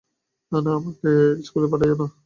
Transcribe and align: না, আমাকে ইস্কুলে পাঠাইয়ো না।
না, 0.51 0.71
আমাকে 0.79 1.09
ইস্কুলে 1.41 1.67
পাঠাইয়ো 1.71 1.95
না। 2.01 2.07